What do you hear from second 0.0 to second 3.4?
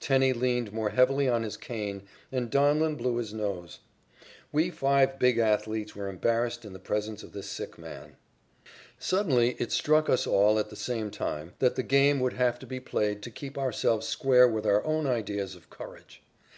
Tenney leaned more heavily on his cane, and Donlin blew his